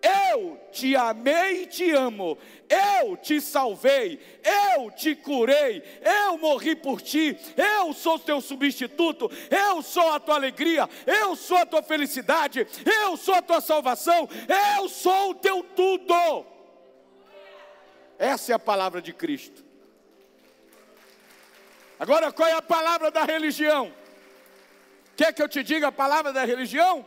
Eu 0.00 0.60
te 0.70 0.94
amei 0.94 1.62
e 1.62 1.66
te 1.66 1.90
amo, 1.90 2.38
eu 2.68 3.16
te 3.16 3.40
salvei, 3.40 4.20
eu 4.76 4.90
te 4.92 5.14
curei, 5.16 5.82
eu 6.00 6.38
morri 6.38 6.76
por 6.76 7.02
ti, 7.02 7.36
eu 7.56 7.92
sou 7.92 8.18
teu 8.18 8.40
substituto, 8.40 9.30
eu 9.50 9.82
sou 9.82 10.12
a 10.12 10.20
tua 10.20 10.36
alegria, 10.36 10.88
eu 11.04 11.34
sou 11.34 11.56
a 11.56 11.66
tua 11.66 11.82
felicidade, 11.82 12.66
eu 13.02 13.16
sou 13.16 13.34
a 13.34 13.42
tua 13.42 13.60
salvação, 13.60 14.28
eu 14.76 14.88
sou 14.88 15.30
o 15.30 15.34
teu 15.34 15.64
tudo. 15.74 16.46
Essa 18.18 18.52
é 18.52 18.54
a 18.54 18.58
palavra 18.58 19.02
de 19.02 19.12
Cristo. 19.12 19.64
Agora, 21.98 22.30
qual 22.30 22.48
é 22.48 22.52
a 22.52 22.62
palavra 22.62 23.10
da 23.10 23.24
religião? 23.24 23.92
Quer 25.16 25.32
que 25.32 25.42
eu 25.42 25.48
te 25.48 25.64
diga 25.64 25.88
a 25.88 25.92
palavra 25.92 26.32
da 26.32 26.44
religião? 26.44 27.04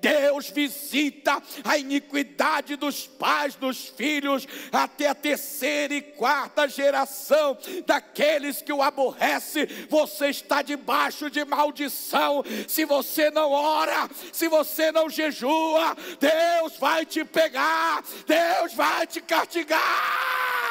Deus 0.00 0.50
visita 0.50 1.42
a 1.64 1.76
iniquidade 1.76 2.76
dos 2.76 3.06
pais, 3.06 3.54
dos 3.54 3.88
filhos, 3.88 4.46
até 4.72 5.08
a 5.08 5.14
terceira 5.14 5.94
e 5.94 6.02
quarta 6.02 6.68
geração 6.68 7.56
daqueles 7.86 8.62
que 8.62 8.72
o 8.72 8.82
aborrece. 8.82 9.66
Você 9.88 10.28
está 10.28 10.62
debaixo 10.62 11.30
de 11.30 11.44
maldição. 11.44 12.42
Se 12.68 12.84
você 12.84 13.30
não 13.30 13.50
ora, 13.50 14.08
se 14.32 14.48
você 14.48 14.92
não 14.92 15.08
jejua, 15.08 15.96
Deus 16.18 16.76
vai 16.78 17.04
te 17.04 17.24
pegar, 17.24 18.02
Deus 18.26 18.74
vai 18.74 19.06
te 19.06 19.20
castigar. 19.20 20.69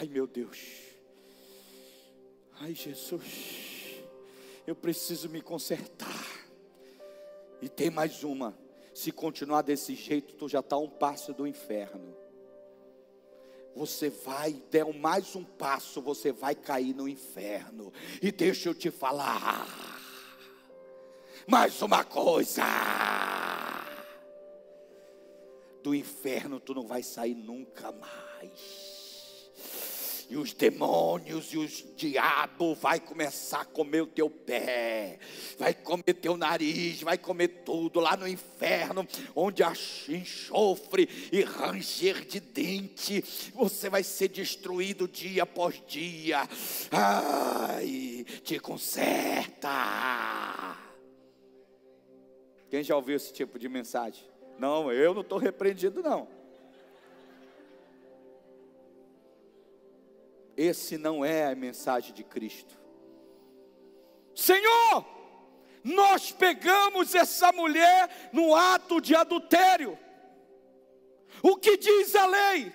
Ai 0.00 0.08
meu 0.08 0.26
Deus, 0.26 0.58
ai 2.58 2.74
Jesus, 2.74 4.00
eu 4.66 4.74
preciso 4.74 5.28
me 5.28 5.42
consertar. 5.42 6.48
E 7.60 7.68
tem 7.68 7.90
mais 7.90 8.24
uma: 8.24 8.58
se 8.94 9.12
continuar 9.12 9.60
desse 9.60 9.94
jeito, 9.94 10.32
tu 10.36 10.48
já 10.48 10.60
está 10.60 10.78
um 10.78 10.88
passo 10.88 11.34
do 11.34 11.46
inferno. 11.46 12.16
Você 13.76 14.08
vai, 14.08 14.54
der 14.70 14.86
mais 14.94 15.36
um 15.36 15.44
passo, 15.44 16.00
você 16.00 16.32
vai 16.32 16.54
cair 16.54 16.94
no 16.94 17.06
inferno. 17.06 17.92
E 18.22 18.32
deixa 18.32 18.70
eu 18.70 18.74
te 18.74 18.90
falar, 18.90 19.66
mais 21.46 21.82
uma 21.82 22.02
coisa: 22.04 22.62
do 25.82 25.94
inferno 25.94 26.58
tu 26.58 26.72
não 26.72 26.86
vai 26.86 27.02
sair 27.02 27.34
nunca 27.34 27.92
mais 27.92 28.89
e 30.30 30.36
os 30.36 30.52
demônios 30.52 31.52
e 31.52 31.58
os 31.58 31.84
diabos 31.96 32.78
vai 32.78 33.00
começar 33.00 33.62
a 33.62 33.64
comer 33.64 34.02
o 34.02 34.06
teu 34.06 34.30
pé, 34.30 35.18
vai 35.58 35.74
comer 35.74 36.14
teu 36.14 36.36
nariz, 36.36 37.02
vai 37.02 37.18
comer 37.18 37.48
tudo 37.64 37.98
lá 37.98 38.16
no 38.16 38.28
inferno, 38.28 39.04
onde 39.34 39.64
há 39.64 39.72
enxofre 40.08 41.08
e 41.32 41.42
ranger 41.42 42.24
de 42.24 42.38
dente, 42.38 43.24
você 43.52 43.90
vai 43.90 44.04
ser 44.04 44.28
destruído 44.28 45.08
dia 45.08 45.42
após 45.42 45.82
dia. 45.84 46.48
Ai, 46.92 48.24
te 48.44 48.60
conserta. 48.60 49.68
Quem 52.70 52.84
já 52.84 52.94
ouviu 52.94 53.16
esse 53.16 53.32
tipo 53.32 53.58
de 53.58 53.68
mensagem? 53.68 54.24
Não, 54.60 54.92
eu 54.92 55.12
não 55.12 55.22
estou 55.22 55.38
repreendido, 55.38 56.00
não. 56.02 56.39
Esse 60.62 60.98
não 60.98 61.24
é 61.24 61.46
a 61.46 61.54
mensagem 61.54 62.12
de 62.12 62.22
Cristo. 62.22 62.78
Senhor, 64.34 65.06
nós 65.82 66.32
pegamos 66.32 67.14
essa 67.14 67.50
mulher 67.50 68.28
no 68.30 68.54
ato 68.54 69.00
de 69.00 69.16
adultério. 69.16 69.98
O 71.42 71.56
que 71.56 71.78
diz 71.78 72.14
a 72.14 72.26
lei? 72.26 72.70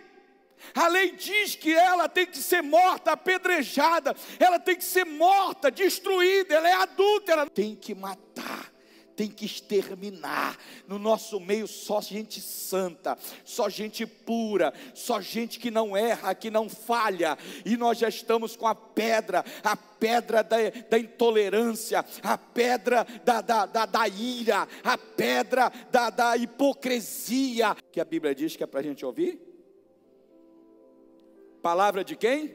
A 0.74 0.88
lei 0.88 1.12
diz 1.12 1.56
que 1.56 1.75
ela 1.75 2.10
tem 2.10 2.25
que 2.25 2.39
ser 2.39 2.63
morta, 2.63 3.12
apedrejada, 3.12 4.15
ela 4.39 4.58
tem 4.58 4.75
que 4.75 4.84
ser 4.84 5.06
morta, 5.06 5.70
destruída, 5.70 6.56
ela 6.56 6.68
é 6.68 6.74
adulta, 6.74 7.34
ela 7.34 7.48
tem 7.48 7.75
que 7.75 7.94
matar, 7.94 8.74
tem 9.15 9.29
que 9.29 9.45
exterminar. 9.45 10.57
No 10.88 11.00
nosso 11.00 11.39
meio 11.39 11.67
só 11.67 12.01
gente 12.01 12.41
santa, 12.41 13.17
só 13.43 13.69
gente 13.69 14.05
pura, 14.05 14.74
só 14.93 15.22
gente 15.22 15.60
que 15.60 15.72
não 15.72 15.95
erra, 15.95 16.36
que 16.36 16.51
não 16.51 16.69
falha. 16.69 17.38
E 17.65 17.77
nós 17.77 17.98
já 17.98 18.10
estamos 18.10 18.55
com 18.55 18.67
a 18.67 18.75
pedra, 18.75 19.43
a 19.63 19.75
pedra 19.75 20.43
da, 20.43 20.57
da 20.89 21.00
intolerância, 21.00 22.05
a 22.22 22.38
pedra 22.38 23.05
da, 23.24 23.41
da, 23.41 23.65
da, 23.65 23.86
da 23.86 24.07
ira, 24.07 24.67
a 24.84 24.98
pedra 24.98 25.72
da, 25.89 26.10
da 26.10 26.38
hipocrisia, 26.38 27.75
que 27.91 28.01
a 28.01 28.05
Bíblia 28.05 28.36
diz 28.36 28.55
que 28.55 28.63
é 28.63 28.67
para 28.67 28.81
a 28.81 28.84
gente 28.84 29.05
ouvir. 29.05 29.39
Palavra 31.62 32.03
de 32.03 32.15
quem? 32.15 32.53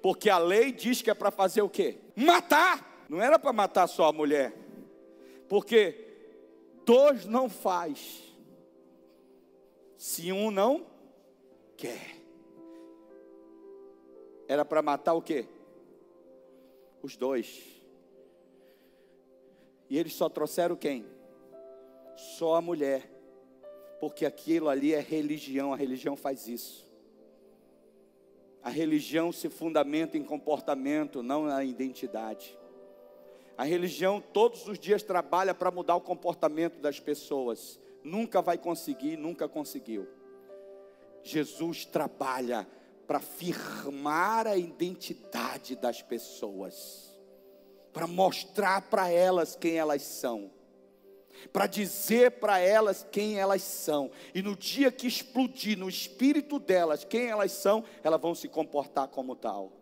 Porque 0.00 0.30
a 0.30 0.38
lei 0.38 0.70
diz 0.70 1.02
que 1.02 1.10
é 1.10 1.14
para 1.14 1.30
fazer 1.30 1.62
o 1.62 1.68
quê? 1.68 1.98
Matar. 2.14 3.06
Não 3.08 3.20
era 3.20 3.38
para 3.38 3.52
matar 3.52 3.86
só 3.88 4.06
a 4.06 4.12
mulher 4.12 4.67
porque 5.48 6.06
dois 6.84 7.24
não 7.24 7.48
faz, 7.48 8.22
se 9.96 10.30
um 10.32 10.50
não 10.50 10.86
quer. 11.76 12.16
Era 14.46 14.64
para 14.64 14.82
matar 14.82 15.14
o 15.14 15.22
quê? 15.22 15.46
Os 17.02 17.16
dois. 17.16 17.62
E 19.88 19.96
eles 19.96 20.14
só 20.14 20.28
trouxeram 20.28 20.76
quem? 20.76 21.06
Só 22.16 22.56
a 22.56 22.60
mulher. 22.60 23.10
Porque 24.00 24.26
aquilo 24.26 24.68
ali 24.68 24.94
é 24.94 25.00
religião, 25.00 25.72
a 25.72 25.76
religião 25.76 26.16
faz 26.16 26.46
isso. 26.46 26.86
A 28.62 28.70
religião 28.70 29.32
se 29.32 29.48
fundamenta 29.48 30.18
em 30.18 30.24
comportamento, 30.24 31.22
não 31.22 31.44
na 31.44 31.64
identidade. 31.64 32.57
A 33.58 33.64
religião 33.64 34.20
todos 34.20 34.68
os 34.68 34.78
dias 34.78 35.02
trabalha 35.02 35.52
para 35.52 35.72
mudar 35.72 35.96
o 35.96 36.00
comportamento 36.00 36.78
das 36.78 37.00
pessoas. 37.00 37.80
Nunca 38.04 38.40
vai 38.40 38.56
conseguir, 38.56 39.16
nunca 39.16 39.48
conseguiu. 39.48 40.06
Jesus 41.24 41.84
trabalha 41.84 42.68
para 43.04 43.18
firmar 43.18 44.46
a 44.46 44.56
identidade 44.56 45.74
das 45.74 46.00
pessoas, 46.00 47.18
para 47.92 48.06
mostrar 48.06 48.82
para 48.82 49.10
elas 49.10 49.56
quem 49.56 49.76
elas 49.76 50.02
são, 50.02 50.52
para 51.52 51.66
dizer 51.66 52.32
para 52.32 52.60
elas 52.60 53.04
quem 53.10 53.40
elas 53.40 53.62
são, 53.62 54.08
e 54.32 54.40
no 54.40 54.54
dia 54.54 54.92
que 54.92 55.08
explodir 55.08 55.76
no 55.76 55.88
espírito 55.88 56.60
delas 56.60 57.02
quem 57.02 57.26
elas 57.26 57.50
são, 57.50 57.82
elas 58.04 58.20
vão 58.20 58.36
se 58.36 58.46
comportar 58.46 59.08
como 59.08 59.34
tal. 59.34 59.72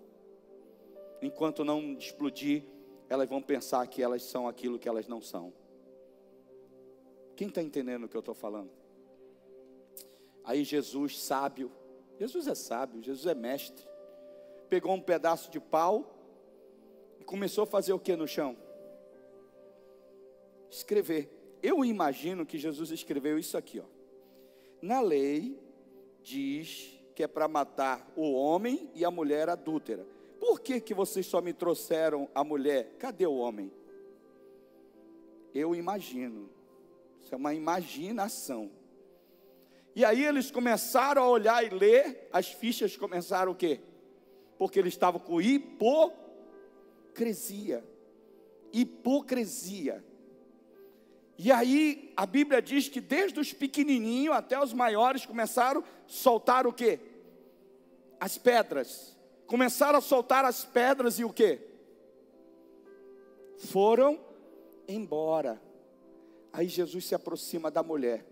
Enquanto 1.21 1.62
não 1.62 1.92
explodir, 1.92 2.64
elas 3.08 3.28
vão 3.28 3.40
pensar 3.40 3.86
que 3.86 4.02
elas 4.02 4.22
são 4.22 4.48
aquilo 4.48 4.78
que 4.78 4.88
elas 4.88 5.06
não 5.06 5.20
são. 5.20 5.52
Quem 7.36 7.48
está 7.48 7.62
entendendo 7.62 8.04
o 8.04 8.08
que 8.08 8.16
eu 8.16 8.20
estou 8.20 8.34
falando? 8.34 8.70
Aí 10.42 10.64
Jesus, 10.64 11.20
sábio, 11.20 11.70
Jesus 12.18 12.46
é 12.46 12.54
sábio, 12.54 13.02
Jesus 13.02 13.26
é 13.26 13.34
mestre, 13.34 13.86
pegou 14.68 14.94
um 14.94 15.00
pedaço 15.00 15.50
de 15.50 15.60
pau 15.60 16.16
e 17.20 17.25
começou 17.25 17.64
a 17.64 17.66
fazer 17.66 17.92
o 17.92 17.98
que 17.98 18.16
no 18.16 18.26
chão? 18.26 18.56
Escrever. 20.70 21.30
Eu 21.62 21.84
imagino 21.84 22.46
que 22.46 22.58
Jesus 22.58 22.90
escreveu 22.90 23.38
isso 23.38 23.56
aqui, 23.56 23.80
ó. 23.80 23.84
Na 24.80 25.00
lei 25.00 25.58
diz 26.22 26.98
que 27.14 27.22
é 27.22 27.26
para 27.26 27.48
matar 27.48 28.10
o 28.14 28.32
homem 28.32 28.90
e 28.94 29.04
a 29.04 29.10
mulher 29.10 29.48
adúltera. 29.48 30.06
Por 30.46 30.60
que, 30.60 30.80
que 30.80 30.94
vocês 30.94 31.26
só 31.26 31.40
me 31.40 31.52
trouxeram 31.52 32.28
a 32.32 32.44
mulher? 32.44 32.94
Cadê 33.00 33.26
o 33.26 33.34
homem? 33.34 33.72
Eu 35.52 35.74
imagino. 35.74 36.48
Isso 37.20 37.34
é 37.34 37.36
uma 37.36 37.52
imaginação. 37.52 38.70
E 39.92 40.04
aí 40.04 40.24
eles 40.24 40.52
começaram 40.52 41.20
a 41.24 41.28
olhar 41.28 41.64
e 41.64 41.70
ler, 41.70 42.28
as 42.32 42.46
fichas 42.46 42.96
começaram 42.96 43.50
o 43.50 43.56
quê? 43.56 43.80
Porque 44.56 44.78
eles 44.78 44.94
estavam 44.94 45.18
com 45.18 45.42
hipocrisia. 45.42 46.22
Hipocrisia. 48.72 50.04
E 51.36 51.50
aí 51.50 52.12
a 52.16 52.24
Bíblia 52.24 52.62
diz 52.62 52.88
que 52.88 53.00
desde 53.00 53.40
os 53.40 53.52
pequenininhos 53.52 54.36
até 54.36 54.62
os 54.62 54.72
maiores 54.72 55.26
começaram 55.26 55.80
a 55.80 55.84
soltar 56.06 56.68
o 56.68 56.73
quê? 56.73 57.00
As 58.21 58.38
pedras 58.38 59.15
começaram 59.47 59.99
a 59.99 60.02
soltar 60.02 60.45
as 60.45 60.65
pedras 60.65 61.19
e 61.19 61.25
o 61.25 61.32
que? 61.32 61.61
Foram 63.59 64.21
embora. 64.87 65.61
Aí 66.52 66.69
Jesus 66.69 67.06
se 67.06 67.15
aproxima 67.15 67.71
da 67.71 67.82
mulher. 67.82 68.26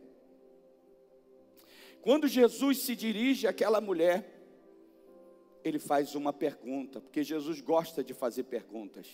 Quando 2.02 2.28
Jesus 2.28 2.78
se 2.78 2.94
dirige 2.94 3.46
àquela 3.46 3.80
mulher, 3.80 4.30
ele 5.64 5.78
faz 5.78 6.14
uma 6.14 6.32
pergunta, 6.32 7.00
porque 7.00 7.24
Jesus 7.24 7.60
gosta 7.60 8.04
de 8.04 8.12
fazer 8.12 8.44
perguntas. 8.44 9.06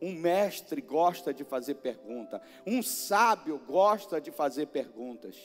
Um 0.00 0.12
mestre 0.12 0.80
gosta 0.80 1.32
de 1.32 1.44
fazer 1.44 1.76
pergunta, 1.76 2.42
um 2.66 2.82
sábio 2.82 3.58
gosta 3.58 4.20
de 4.20 4.32
fazer 4.32 4.66
perguntas. 4.66 5.36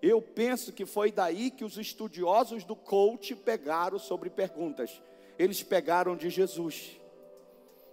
Eu 0.00 0.22
penso 0.22 0.72
que 0.72 0.86
foi 0.86 1.10
daí 1.10 1.50
que 1.50 1.64
os 1.64 1.76
estudiosos 1.76 2.62
do 2.62 2.76
coach 2.76 3.34
pegaram 3.34 3.98
sobre 3.98 4.30
perguntas 4.30 5.02
eles 5.38 5.62
pegaram 5.62 6.16
de 6.16 6.28
Jesus. 6.28 6.98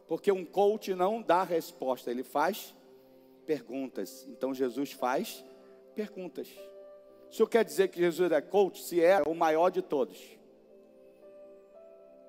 Porque 0.08 0.32
um 0.32 0.46
coach 0.46 0.94
não 0.94 1.22
dá 1.22 1.44
resposta, 1.44 2.10
ele 2.10 2.24
faz 2.24 2.74
perguntas. 3.46 4.26
Então 4.28 4.54
Jesus 4.54 4.92
faz 4.92 5.44
perguntas. 5.94 6.48
O 7.30 7.34
senhor 7.34 7.48
quer 7.48 7.64
dizer 7.64 7.90
que 7.90 8.00
Jesus 8.00 8.32
é 8.32 8.42
coach? 8.42 8.82
Se 8.82 9.04
é 9.04 9.22
o 9.26 9.34
maior 9.34 9.70
de 9.70 9.82
todos. 9.82 10.20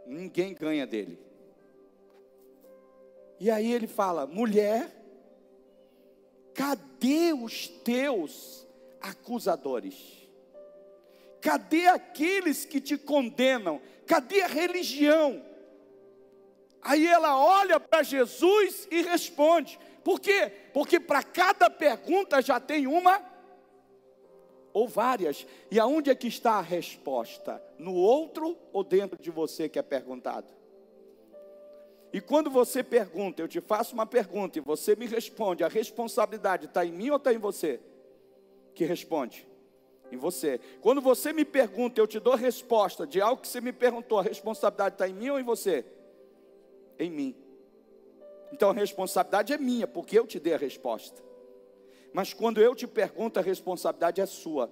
Ninguém 0.07 0.55
ganha 0.55 0.87
dele. 0.87 1.19
E 3.39 3.51
aí 3.51 3.73
ele 3.73 3.87
fala: 3.87 4.27
mulher, 4.27 4.91
cadê 6.55 7.33
os 7.33 7.69
teus 7.69 8.67
acusadores? 9.01 10.27
Cadê 11.41 11.87
aqueles 11.87 12.65
que 12.65 12.81
te 12.81 12.97
condenam? 12.97 13.81
Cadê 14.07 14.43
a 14.43 14.47
religião? 14.47 15.43
Aí 16.83 17.07
ela 17.07 17.39
olha 17.39 17.81
para 17.81 18.03
Jesus 18.03 18.87
e 18.91 19.03
responde. 19.03 19.79
Por 20.05 20.21
quê? 20.21 20.53
Porque 20.73 21.01
para 21.01 21.23
cada 21.23 21.69
pergunta 21.69 22.41
já 22.41 22.61
tem 22.61 22.87
uma 22.87 23.21
ou 24.73 24.87
várias. 24.87 25.47
E 25.71 25.81
aonde 25.81 26.11
é 26.11 26.15
que 26.15 26.29
está 26.29 26.53
a 26.53 26.61
resposta? 26.61 27.63
No 27.79 27.95
outro 27.95 28.57
ou 28.73 28.85
dentro 28.85 29.21
de 29.21 29.31
você 29.31 29.69
que 29.69 29.79
é 29.79 29.83
perguntado? 29.83 30.55
E 32.13 32.21
quando 32.21 32.51
você 32.51 32.85
pergunta, 32.85 33.43
eu 33.43 33.49
te 33.49 33.61
faço 33.61 33.95
uma 33.95 34.07
pergunta 34.07 34.59
e 34.59 34.63
você 34.63 34.95
me 34.95 35.07
responde, 35.07 35.65
a 35.65 35.69
responsabilidade 35.69 36.67
está 36.67 36.85
em 36.85 36.93
mim 36.93 37.11
ou 37.11 37.17
está 37.17 37.33
em 37.33 37.39
você? 37.39 37.81
Que 38.75 38.85
responde? 38.85 39.47
Em 40.11 40.17
você. 40.17 40.61
Quando 40.81 41.01
você 41.01 41.33
me 41.33 41.45
pergunta, 41.45 42.01
eu 42.01 42.07
te 42.07 42.21
dou 42.21 42.35
resposta 42.35 43.07
de 43.07 43.21
algo 43.21 43.41
que 43.43 43.49
você 43.49 43.61
me 43.61 43.73
perguntou, 43.73 44.19
a 44.19 44.23
responsabilidade 44.23 44.95
está 44.95 45.09
em 45.09 45.15
mim 45.15 45.31
ou 45.31 45.41
em 45.41 45.45
você? 45.45 45.85
Em 46.99 47.11
mim. 47.11 47.35
Então 48.53 48.71
a 48.71 48.73
responsabilidade 48.73 49.53
é 49.53 49.59
minha, 49.59 49.87
porque 49.87 50.19
eu 50.19 50.27
te 50.27 50.39
dei 50.39 50.55
a 50.55 50.59
resposta. 50.59 51.23
Mas 52.13 52.33
quando 52.33 52.61
eu 52.61 52.75
te 52.75 52.87
pergunto, 52.87 53.39
a 53.39 53.43
responsabilidade 53.43 54.21
é 54.21 54.27
sua. 54.27 54.71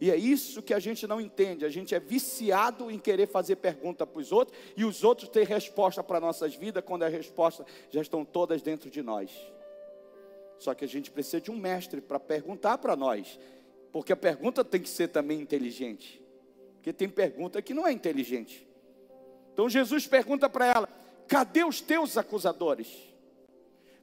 E 0.00 0.10
é 0.10 0.16
isso 0.16 0.60
que 0.60 0.74
a 0.74 0.78
gente 0.78 1.06
não 1.06 1.20
entende. 1.20 1.64
A 1.64 1.68
gente 1.68 1.94
é 1.94 2.00
viciado 2.00 2.90
em 2.90 2.98
querer 2.98 3.26
fazer 3.26 3.56
pergunta 3.56 4.06
para 4.06 4.20
os 4.20 4.32
outros 4.32 4.58
e 4.76 4.84
os 4.84 5.04
outros 5.04 5.28
têm 5.28 5.44
resposta 5.44 6.02
para 6.02 6.20
nossas 6.20 6.54
vidas 6.54 6.84
quando 6.84 7.04
as 7.04 7.12
respostas 7.12 7.64
já 7.90 8.02
estão 8.02 8.24
todas 8.24 8.60
dentro 8.60 8.90
de 8.90 9.02
nós. 9.02 9.30
Só 10.58 10.74
que 10.74 10.84
a 10.84 10.88
gente 10.88 11.10
precisa 11.10 11.40
de 11.40 11.50
um 11.50 11.56
mestre 11.56 12.00
para 12.00 12.18
perguntar 12.18 12.78
para 12.78 12.96
nós 12.96 13.38
porque 13.94 14.12
a 14.12 14.16
pergunta 14.16 14.64
tem 14.64 14.82
que 14.82 14.88
ser 14.88 15.06
também 15.06 15.40
inteligente. 15.40 16.20
Porque 16.74 16.92
tem 16.92 17.08
pergunta 17.08 17.62
que 17.62 17.72
não 17.72 17.86
é 17.86 17.92
inteligente. 17.92 18.66
Então 19.52 19.68
Jesus 19.68 20.04
pergunta 20.04 20.50
para 20.50 20.66
ela: 20.66 20.88
cadê 21.28 21.62
os 21.62 21.80
teus 21.80 22.18
acusadores? 22.18 22.88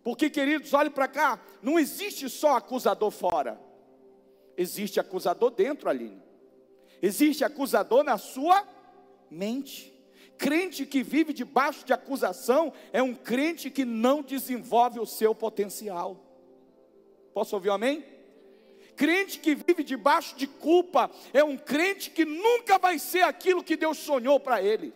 Porque, 0.02 0.30
queridos, 0.30 0.74
olhe 0.74 0.90
para 0.90 1.10
cá, 1.10 1.44
não 1.62 1.78
existe 1.78 2.30
só 2.30 2.56
acusador 2.56 3.12
fora, 3.12 3.60
existe 4.56 4.98
acusador 4.98 5.52
dentro, 5.52 5.90
Aline. 5.90 6.24
Existe 7.02 7.44
acusador 7.44 8.02
na 8.02 8.18
sua 8.18 8.66
mente. 9.30 9.94
Crente 10.38 10.86
que 10.86 11.04
vive 11.04 11.34
debaixo 11.34 11.86
de 11.86 11.92
acusação 11.92 12.72
é 12.94 13.04
um 13.04 13.14
crente 13.14 13.70
que 13.70 13.84
não 13.84 14.22
desenvolve 14.22 15.02
o 15.02 15.06
seu 15.06 15.36
potencial. 15.36 16.16
Posso 17.34 17.58
ouvir 17.58 17.72
um 17.72 17.74
amém? 17.74 18.21
Crente 19.02 19.40
que 19.40 19.56
vive 19.56 19.84
debaixo 19.84 20.36
de 20.36 20.46
culpa 20.46 21.10
é 21.34 21.44
um 21.44 21.58
crente 21.58 22.12
que 22.12 22.24
nunca 22.24 22.78
vai 22.78 23.00
ser 23.00 23.24
aquilo 23.24 23.64
que 23.64 23.76
Deus 23.76 23.98
sonhou 23.98 24.40
para 24.40 24.62
ele. 24.62 24.94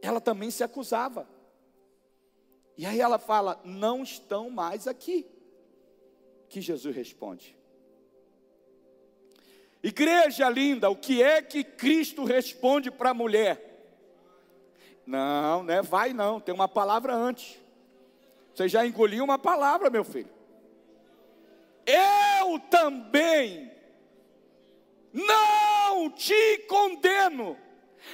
Ela 0.00 0.22
também 0.22 0.50
se 0.50 0.64
acusava. 0.64 1.28
E 2.78 2.86
aí 2.86 2.98
ela 2.98 3.18
fala: 3.18 3.60
Não 3.62 4.02
estão 4.02 4.48
mais 4.48 4.88
aqui. 4.88 5.26
Que 6.48 6.62
Jesus 6.62 6.96
responde: 6.96 7.54
Igreja 9.82 10.48
linda, 10.48 10.88
o 10.88 10.96
que 10.96 11.22
é 11.22 11.42
que 11.42 11.62
Cristo 11.62 12.24
responde 12.24 12.90
para 12.90 13.10
a 13.10 13.14
mulher? 13.14 13.86
Não, 15.06 15.62
não 15.62 15.74
é 15.74 15.82
vai 15.82 16.14
não, 16.14 16.40
tem 16.40 16.54
uma 16.54 16.68
palavra 16.68 17.14
antes. 17.14 17.60
Você 18.54 18.66
já 18.66 18.86
engoliu 18.86 19.22
uma 19.22 19.38
palavra, 19.38 19.90
meu 19.90 20.02
filho. 20.02 20.35
Eu 21.86 22.58
também 22.70 23.70
não 25.12 26.10
te 26.10 26.58
condeno. 26.68 27.56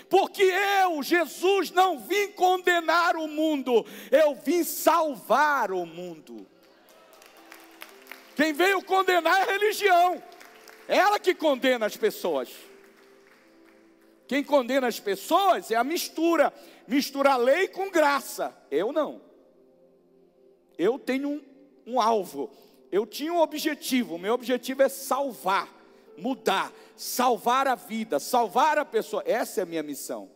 Porque 0.09 0.43
eu, 0.43 1.03
Jesus, 1.03 1.71
não 1.71 1.99
vim 1.99 2.29
condenar 2.33 3.17
o 3.17 3.29
mundo, 3.29 3.85
eu 4.11 4.35
vim 4.35 4.65
salvar 4.65 5.71
o 5.71 5.85
mundo. 5.85 6.47
Quem 8.35 8.53
veio 8.53 8.83
condenar 8.83 9.41
é 9.41 9.43
a 9.43 9.53
religião, 9.53 10.23
é 10.89 10.97
ela 10.97 11.19
que 11.19 11.35
condena 11.35 11.87
as 11.87 11.97
pessoas. 11.97 12.49
Quem 14.27 14.43
condena 14.43 14.87
as 14.87 14.99
pessoas 14.99 15.71
é 15.71 15.77
a 15.77 15.85
mistura, 15.85 16.53
mistura 16.87 17.37
lei 17.37 17.69
com 17.69 17.91
graça. 17.91 18.57
Eu 18.71 18.93
não. 18.93 19.21
Eu 20.79 20.99
tenho 20.99 21.29
um, 21.29 21.43
um 21.87 22.01
alvo, 22.01 22.51
eu 22.93 23.07
tinha 23.07 23.33
um 23.33 23.41
objetivo, 23.41 24.17
o 24.17 24.19
meu 24.19 24.35
objetivo 24.35 24.83
é 24.83 24.89
salvar, 24.91 25.67
mudar, 26.19 26.71
salvar 26.95 27.67
a 27.67 27.75
vida, 27.75 28.21
salvar 28.21 28.77
a 28.77 28.85
pessoa. 28.85 29.23
Essa 29.25 29.61
é 29.61 29.63
a 29.63 29.67
minha 29.67 29.83
missão. 29.83 30.31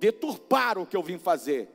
Deturpar 0.00 0.76
o 0.76 0.84
que 0.84 0.96
eu 0.96 1.02
vim 1.02 1.16
fazer. 1.16 1.70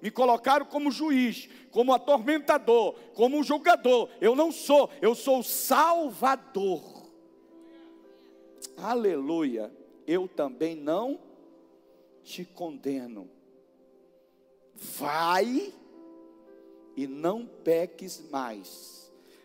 Me 0.00 0.08
colocaram 0.08 0.64
como 0.64 0.90
juiz, 0.90 1.48
como 1.72 1.92
atormentador, 1.92 2.94
como 3.14 3.42
julgador. 3.42 4.08
Eu 4.20 4.36
não 4.36 4.52
sou, 4.52 4.88
eu 5.02 5.16
sou 5.16 5.40
o 5.40 5.44
salvador. 5.44 7.10
Aleluia. 8.76 9.72
Eu 10.06 10.28
também 10.28 10.76
não 10.76 11.18
te 12.22 12.44
condeno. 12.44 13.28
Vai 14.74 15.74
e 16.96 17.06
não 17.06 17.46
peques 17.46 18.28
mais, 18.30 19.03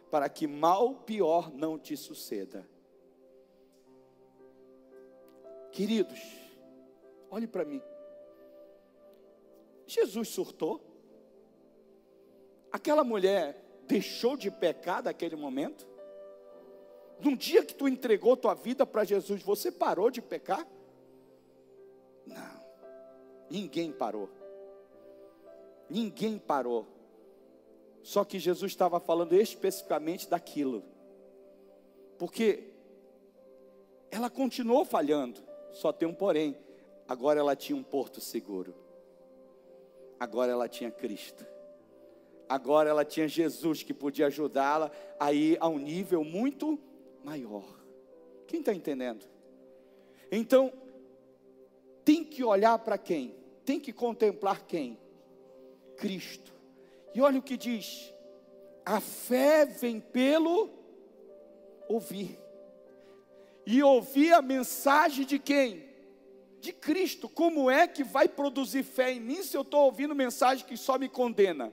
para 0.10 0.28
que 0.30 0.48
mal 0.48 0.96
pior 0.96 1.52
não 1.54 1.78
te 1.78 1.96
suceda. 1.96 2.68
Queridos, 5.72 6.20
olhe 7.30 7.48
para 7.48 7.64
mim. 7.64 7.82
Jesus 9.86 10.30
surtou. 10.30 10.82
Aquela 12.72 13.04
mulher 13.04 13.82
deixou 13.88 14.38
de 14.38 14.52
pecar 14.52 15.04
naquele 15.04 15.36
momento? 15.36 15.88
No 17.20 17.36
dia 17.36 17.66
que 17.66 17.76
tu 17.76 17.88
entregou 17.88 18.38
tua 18.38 18.54
vida 18.54 18.86
para 18.86 19.04
Jesus, 19.04 19.42
você 19.42 19.72
parou 19.72 20.10
de 20.10 20.22
pecar? 20.22 20.66
Não. 22.26 22.64
Ninguém 23.50 23.92
parou. 23.92 24.30
Ninguém 25.90 26.38
parou. 26.38 26.88
Só 28.02 28.24
que 28.24 28.40
Jesus 28.40 28.72
estava 28.72 29.00
falando 29.00 29.34
especificamente 29.34 30.30
daquilo. 30.30 30.84
Porque 32.18 32.74
ela 34.12 34.30
continuou 34.30 34.86
falhando. 34.86 35.42
Só 35.72 35.92
tem 35.92 36.08
um 36.08 36.14
porém. 36.14 36.58
Agora 37.08 37.40
ela 37.40 37.56
tinha 37.56 37.78
um 37.78 37.84
porto 37.84 38.20
seguro. 38.20 38.76
Agora 40.20 40.52
ela 40.52 40.68
tinha 40.68 40.92
Cristo. 40.92 41.46
Agora 42.48 42.90
ela 42.90 43.06
tinha 43.06 43.28
Jesus 43.28 43.84
que 43.84 43.94
podia 43.94 44.28
ajudá-la 44.28 44.92
a 45.20 45.32
ir 45.32 45.58
a 45.60 45.68
um 45.68 45.78
nível 45.78 46.24
muito 46.24 46.80
maior. 47.24 47.64
Quem 48.48 48.60
está 48.60 48.74
entendendo? 48.74 49.26
Então, 50.32 50.74
tem 52.04 52.24
que 52.24 52.44
olhar 52.44 52.78
para 52.80 52.98
quem? 52.98 53.36
Tem 53.64 53.80
que 53.80 53.94
contemplar 53.94 54.66
quem? 54.66 54.98
Cristo. 55.96 56.59
E 57.14 57.22
olha 57.22 57.40
o 57.40 57.44
que 57.44 57.58
diz: 57.58 58.14
a 58.86 59.00
fé 59.00 59.66
vem 59.66 60.00
pelo 60.00 60.70
ouvir 61.88 62.40
e 63.66 63.84
ouvir 63.84 64.34
a 64.34 64.42
mensagem 64.42 65.26
de 65.26 65.38
quem? 65.38 65.88
De 66.60 66.74
Cristo. 66.74 67.30
Como 67.30 67.70
é 67.70 67.88
que 67.88 68.04
vai 68.04 68.28
produzir 68.28 68.84
fé 68.84 69.12
em 69.12 69.20
mim 69.20 69.44
se 69.44 69.56
eu 69.56 69.62
estou 69.62 69.86
ouvindo 69.86 70.16
mensagem 70.16 70.66
que 70.66 70.76
só 70.76 70.98
me 70.98 71.08
condena? 71.08 71.72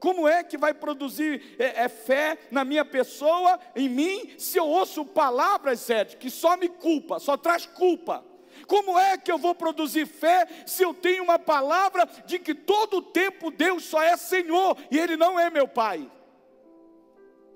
Como 0.00 0.26
é 0.26 0.42
que 0.42 0.56
vai 0.56 0.74
produzir 0.74 1.54
é, 1.58 1.84
é, 1.84 1.88
fé 1.88 2.36
na 2.50 2.64
minha 2.64 2.84
pessoa, 2.84 3.60
em 3.76 3.88
mim, 3.88 4.34
se 4.36 4.58
eu 4.58 4.66
ouço 4.66 5.04
palavras, 5.04 5.78
Sérgio, 5.78 6.18
que 6.18 6.28
só 6.28 6.56
me 6.56 6.68
culpa, 6.68 7.20
só 7.20 7.36
traz 7.36 7.66
culpa? 7.66 8.24
Como 8.66 8.98
é 8.98 9.16
que 9.16 9.30
eu 9.30 9.38
vou 9.38 9.54
produzir 9.54 10.06
fé 10.06 10.46
se 10.66 10.82
eu 10.82 10.94
tenho 10.94 11.24
uma 11.24 11.38
palavra 11.38 12.06
de 12.26 12.38
que 12.38 12.54
todo 12.54 12.98
o 12.98 13.02
tempo 13.02 13.50
Deus 13.50 13.84
só 13.84 14.02
é 14.02 14.16
Senhor 14.16 14.76
e 14.90 14.98
Ele 14.98 15.16
não 15.16 15.38
é 15.38 15.50
meu 15.50 15.68
Pai? 15.68 16.10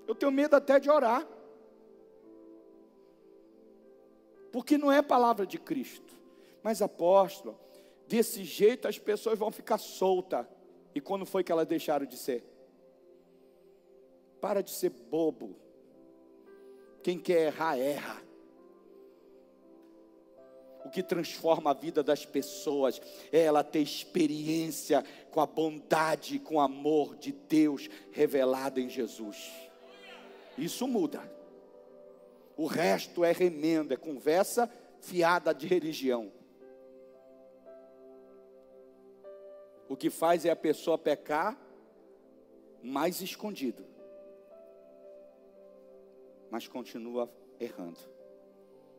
Eu 0.06 0.14
tenho 0.14 0.32
medo 0.32 0.54
até 0.54 0.78
de 0.78 0.90
orar. 0.90 1.26
porque 4.56 4.78
não 4.78 4.90
é 4.90 5.02
palavra 5.02 5.46
de 5.46 5.58
Cristo. 5.58 6.14
Mas 6.62 6.80
apóstolo, 6.80 7.60
desse 8.08 8.42
jeito 8.42 8.88
as 8.88 8.98
pessoas 8.98 9.38
vão 9.38 9.52
ficar 9.52 9.76
soltas. 9.76 10.46
E 10.94 11.00
quando 11.00 11.26
foi 11.26 11.44
que 11.44 11.52
elas 11.52 11.66
deixaram 11.66 12.06
de 12.06 12.16
ser? 12.16 12.42
Para 14.40 14.62
de 14.62 14.70
ser 14.70 14.88
bobo. 14.88 15.60
Quem 17.02 17.18
quer 17.18 17.48
errar, 17.48 17.78
erra. 17.78 18.22
O 20.86 20.88
que 20.88 21.02
transforma 21.02 21.72
a 21.72 21.74
vida 21.74 22.00
das 22.00 22.24
pessoas 22.24 23.02
é 23.32 23.40
ela 23.40 23.64
ter 23.64 23.80
experiência 23.80 25.04
com 25.32 25.40
a 25.40 25.46
bondade, 25.46 26.38
com 26.38 26.54
o 26.54 26.60
amor 26.60 27.16
de 27.16 27.32
Deus 27.32 27.90
revelado 28.12 28.78
em 28.78 28.88
Jesus. 28.88 29.50
Isso 30.56 30.86
muda. 30.86 31.28
O 32.56 32.66
resto 32.66 33.24
é 33.24 33.32
remendo, 33.32 33.94
é 33.94 33.96
conversa 33.96 34.70
fiada 35.00 35.52
de 35.52 35.66
religião. 35.66 36.30
O 39.88 39.96
que 39.96 40.08
faz 40.08 40.44
é 40.44 40.50
a 40.50 40.56
pessoa 40.56 40.96
pecar 40.96 41.60
mais 42.80 43.20
escondido, 43.20 43.84
mas 46.48 46.68
continua 46.68 47.28
errando. 47.58 47.98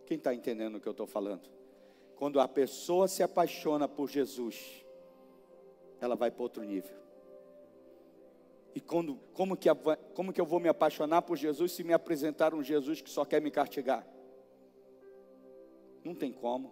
Quem 0.06 0.18
está 0.18 0.36
entendendo 0.36 0.76
o 0.76 0.82
que 0.82 0.88
eu 0.88 0.92
estou 0.92 1.08
falando? 1.08 1.57
Quando 2.18 2.40
a 2.40 2.48
pessoa 2.48 3.08
se 3.08 3.22
apaixona 3.22 3.88
por 3.88 4.10
Jesus, 4.10 4.84
ela 6.02 6.16
vai 6.16 6.32
para 6.32 6.44
outro 6.44 6.64
nível. 6.64 6.98
E 8.74 8.82
quando, 8.82 9.16
como, 9.34 9.56
que, 9.56 9.70
como 10.14 10.34
que 10.34 10.42
eu 10.42 10.46
vou 10.46 10.60
me 10.60 10.68
apaixonar 10.68 11.22
por 11.22 11.38
Jesus 11.38 11.72
se 11.72 11.84
me 11.84 11.94
apresentar 11.94 12.54
um 12.54 12.64
Jesus 12.64 13.02
que 13.02 13.10
só 13.10 13.24
quer 13.24 13.42
me 13.42 13.52
castigar? 13.52 14.06
Não 16.04 16.14
tem 16.14 16.32
como. 16.32 16.72